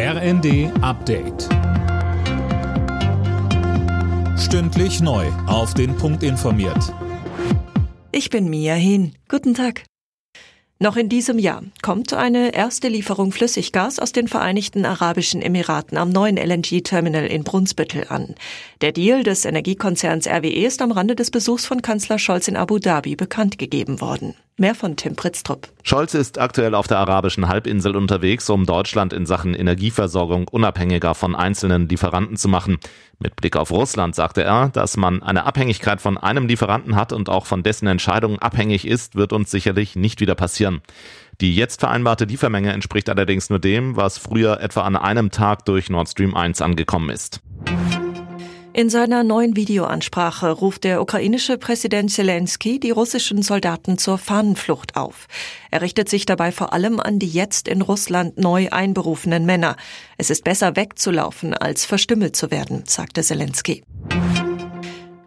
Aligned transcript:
RND 0.00 0.70
Update. 0.80 1.48
Stündlich 4.38 5.00
neu. 5.00 5.26
Auf 5.48 5.74
den 5.74 5.96
Punkt 5.96 6.22
informiert. 6.22 6.94
Ich 8.12 8.30
bin 8.30 8.48
Mia 8.48 8.74
Hin. 8.74 9.16
Guten 9.28 9.54
Tag. 9.54 9.82
Noch 10.78 10.96
in 10.96 11.08
diesem 11.08 11.40
Jahr 11.40 11.64
kommt 11.82 12.12
eine 12.12 12.54
erste 12.54 12.86
Lieferung 12.86 13.32
Flüssiggas 13.32 13.98
aus 13.98 14.12
den 14.12 14.28
Vereinigten 14.28 14.84
Arabischen 14.84 15.42
Emiraten 15.42 15.98
am 15.98 16.10
neuen 16.10 16.36
LNG-Terminal 16.36 17.26
in 17.26 17.42
Brunsbüttel 17.42 18.06
an. 18.08 18.36
Der 18.80 18.92
Deal 18.92 19.24
des 19.24 19.44
Energiekonzerns 19.44 20.28
RWE 20.28 20.64
ist 20.64 20.80
am 20.80 20.92
Rande 20.92 21.16
des 21.16 21.32
Besuchs 21.32 21.66
von 21.66 21.82
Kanzler 21.82 22.20
Scholz 22.20 22.46
in 22.46 22.56
Abu 22.56 22.78
Dhabi 22.78 23.16
bekannt 23.16 23.58
gegeben 23.58 24.00
worden. 24.00 24.36
Mehr 24.60 24.74
von 24.74 24.96
Tim 24.96 25.14
Pritztrup. 25.14 25.68
Scholz 25.84 26.14
ist 26.14 26.40
aktuell 26.40 26.74
auf 26.74 26.88
der 26.88 26.98
arabischen 26.98 27.46
Halbinsel 27.46 27.94
unterwegs, 27.94 28.50
um 28.50 28.66
Deutschland 28.66 29.12
in 29.12 29.24
Sachen 29.24 29.54
Energieversorgung 29.54 30.48
unabhängiger 30.48 31.14
von 31.14 31.36
einzelnen 31.36 31.88
Lieferanten 31.88 32.36
zu 32.36 32.48
machen. 32.48 32.78
Mit 33.20 33.36
Blick 33.36 33.54
auf 33.54 33.70
Russland 33.70 34.16
sagte 34.16 34.42
er, 34.42 34.68
dass 34.70 34.96
man 34.96 35.22
eine 35.22 35.46
Abhängigkeit 35.46 36.00
von 36.00 36.18
einem 36.18 36.48
Lieferanten 36.48 36.96
hat 36.96 37.12
und 37.12 37.28
auch 37.28 37.46
von 37.46 37.62
dessen 37.62 37.86
Entscheidungen 37.86 38.40
abhängig 38.40 38.84
ist, 38.84 39.14
wird 39.14 39.32
uns 39.32 39.52
sicherlich 39.52 39.94
nicht 39.94 40.20
wieder 40.20 40.34
passieren. 40.34 40.82
Die 41.40 41.54
jetzt 41.54 41.78
vereinbarte 41.78 42.24
Liefermenge 42.24 42.72
entspricht 42.72 43.08
allerdings 43.08 43.50
nur 43.50 43.60
dem, 43.60 43.94
was 43.94 44.18
früher 44.18 44.60
etwa 44.60 44.80
an 44.80 44.96
einem 44.96 45.30
Tag 45.30 45.66
durch 45.66 45.88
Nord 45.88 46.08
Stream 46.08 46.34
1 46.34 46.62
angekommen 46.62 47.10
ist. 47.10 47.40
In 48.78 48.90
seiner 48.90 49.24
neuen 49.24 49.56
Videoansprache 49.56 50.52
ruft 50.52 50.84
der 50.84 51.02
ukrainische 51.02 51.58
Präsident 51.58 52.12
Zelensky 52.12 52.78
die 52.78 52.92
russischen 52.92 53.42
Soldaten 53.42 53.98
zur 53.98 54.18
Fahnenflucht 54.18 54.94
auf. 54.94 55.26
Er 55.72 55.82
richtet 55.82 56.08
sich 56.08 56.26
dabei 56.26 56.52
vor 56.52 56.72
allem 56.72 57.00
an 57.00 57.18
die 57.18 57.26
jetzt 57.26 57.66
in 57.66 57.82
Russland 57.82 58.38
neu 58.38 58.68
einberufenen 58.70 59.44
Männer. 59.44 59.74
Es 60.16 60.30
ist 60.30 60.44
besser 60.44 60.76
wegzulaufen, 60.76 61.54
als 61.54 61.86
verstümmelt 61.86 62.36
zu 62.36 62.52
werden, 62.52 62.84
sagte 62.86 63.24
Zelensky. 63.24 63.82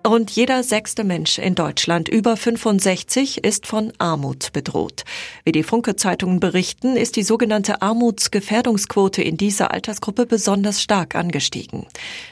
Rund 0.06 0.32
jeder 0.32 0.64
sechste 0.64 1.04
Mensch 1.04 1.38
in 1.38 1.54
Deutschland 1.54 2.10
über 2.10 2.36
65 2.36 3.44
ist 3.44 3.68
von 3.68 3.94
Armut 4.00 4.52
bedroht. 4.52 5.04
Wie 5.46 5.52
die 5.52 5.62
Funke-Zeitungen 5.62 6.40
berichten, 6.40 6.96
ist 6.96 7.16
die 7.18 7.24
sogenannte 7.24 7.84
Armutsgefährdungsquote 7.84 9.22
in 9.22 9.38
dieser 9.38 9.72
Altersgruppe 9.72 10.26
besonders 10.26 10.82
stark 10.82 11.14
angestiegen. 11.14 11.86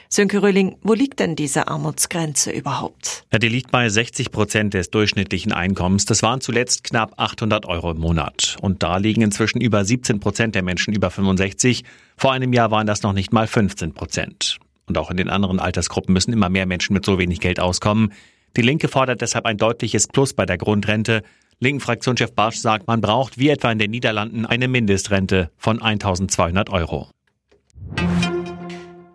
Sönke 0.08 0.42
Röhling, 0.42 0.76
wo 0.82 0.94
liegt 0.94 1.20
denn 1.20 1.36
diese 1.36 1.68
Armutsgrenze 1.68 2.50
überhaupt? 2.50 3.24
Ja, 3.32 3.38
die 3.38 3.48
liegt 3.48 3.70
bei 3.70 3.88
60 3.88 4.32
Prozent 4.32 4.74
des 4.74 4.90
durchschnittlichen 4.90 5.52
Einkommens. 5.52 6.04
Das 6.04 6.24
waren 6.24 6.40
zuletzt 6.40 6.82
knapp 6.82 7.14
800 7.18 7.66
Euro 7.66 7.92
im 7.92 7.98
Monat. 7.98 8.56
Und 8.60 8.82
da 8.82 8.96
liegen 8.96 9.22
inzwischen 9.22 9.60
über 9.60 9.84
17 9.84 10.18
Prozent 10.18 10.56
der 10.56 10.64
Menschen 10.64 10.92
über 10.92 11.10
65. 11.10 11.84
Vor 12.16 12.32
einem 12.32 12.52
Jahr 12.52 12.72
waren 12.72 12.88
das 12.88 13.02
noch 13.02 13.12
nicht 13.12 13.32
mal 13.32 13.46
15 13.46 13.94
Prozent. 13.94 14.58
Und 14.90 14.98
auch 14.98 15.12
in 15.12 15.16
den 15.16 15.30
anderen 15.30 15.60
Altersgruppen 15.60 16.12
müssen 16.12 16.32
immer 16.32 16.48
mehr 16.48 16.66
Menschen 16.66 16.94
mit 16.94 17.04
so 17.04 17.16
wenig 17.16 17.38
Geld 17.38 17.60
auskommen. 17.60 18.12
Die 18.56 18.60
Linke 18.60 18.88
fordert 18.88 19.20
deshalb 19.20 19.46
ein 19.46 19.56
deutliches 19.56 20.08
Plus 20.08 20.32
bei 20.32 20.46
der 20.46 20.58
Grundrente. 20.58 21.22
Linken 21.60 21.78
Fraktionschef 21.78 22.32
Barsch 22.32 22.56
sagt, 22.56 22.88
man 22.88 23.00
braucht 23.00 23.38
wie 23.38 23.50
etwa 23.50 23.70
in 23.70 23.78
den 23.78 23.92
Niederlanden 23.92 24.46
eine 24.46 24.66
Mindestrente 24.66 25.52
von 25.56 25.80
1200 25.80 26.70
Euro. 26.70 27.08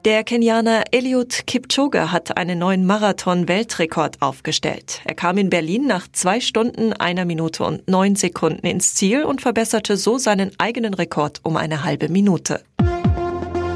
Der 0.06 0.24
Kenianer 0.24 0.86
Eliud 0.92 1.46
Kipchoge 1.46 2.14
hat 2.14 2.38
einen 2.38 2.60
neuen 2.60 2.86
Marathon-Weltrekord 2.86 4.22
aufgestellt. 4.22 5.02
Er 5.04 5.16
kam 5.16 5.38
in 5.38 5.50
Berlin 5.50 5.88
nach 5.88 6.08
zwei 6.10 6.40
Stunden, 6.40 6.94
einer 6.94 7.26
Minute 7.26 7.66
und 7.66 7.90
neun 7.90 8.16
Sekunden 8.16 8.66
ins 8.66 8.94
Ziel 8.94 9.26
und 9.26 9.42
verbesserte 9.42 9.98
so 9.98 10.18
seinen 10.18 10.52
eigenen 10.58 10.94
Rekord 10.94 11.42
um 11.44 11.58
eine 11.58 11.84
halbe 11.84 12.08
Minute. 12.08 12.62